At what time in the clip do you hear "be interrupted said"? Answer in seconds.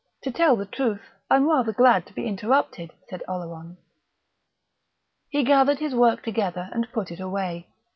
2.15-3.21